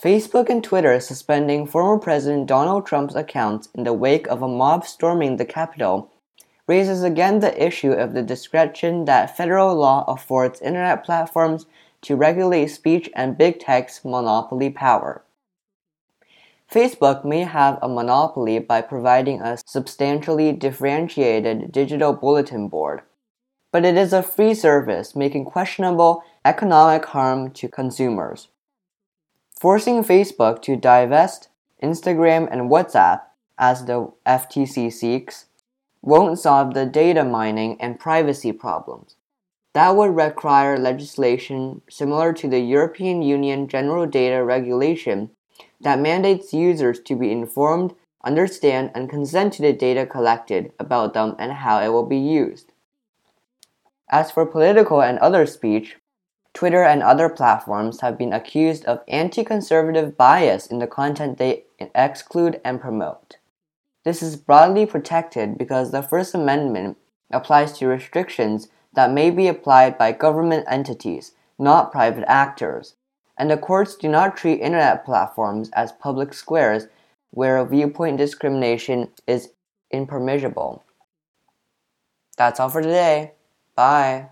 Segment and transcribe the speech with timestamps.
[0.00, 4.86] Facebook and Twitter suspending former President Donald Trump's accounts in the wake of a mob
[4.86, 6.12] storming the Capitol
[6.68, 11.66] raises again the issue of the discretion that federal law affords internet platforms
[12.02, 15.24] to regulate speech and big tech's monopoly power.
[16.72, 23.02] Facebook may have a monopoly by providing a substantially differentiated digital bulletin board,
[23.72, 28.46] but it is a free service making questionable economic harm to consumers.
[29.60, 31.48] Forcing Facebook to divest
[31.82, 33.22] Instagram and WhatsApp,
[33.58, 35.46] as the FTC seeks,
[36.00, 39.16] won't solve the data mining and privacy problems.
[39.74, 45.30] That would require legislation similar to the European Union General Data Regulation
[45.80, 51.34] that mandates users to be informed, understand, and consent to the data collected about them
[51.36, 52.70] and how it will be used.
[54.08, 55.96] As for political and other speech,
[56.58, 61.62] Twitter and other platforms have been accused of anti conservative bias in the content they
[61.78, 63.36] exclude and promote.
[64.04, 66.98] This is broadly protected because the First Amendment
[67.30, 72.96] applies to restrictions that may be applied by government entities, not private actors,
[73.36, 76.88] and the courts do not treat internet platforms as public squares
[77.30, 79.50] where viewpoint discrimination is
[79.92, 80.82] impermissible.
[82.36, 83.34] That's all for today.
[83.76, 84.30] Bye.